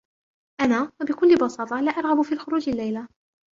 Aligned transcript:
أنا، 0.61 0.83
و 1.01 1.05
بكل 1.05 1.35
بساطة، 1.35 1.81
لا 1.85 1.91
أرغب 1.91 2.21
في 2.21 2.31
الخروج 2.33 2.69
الليلة. 2.69 3.07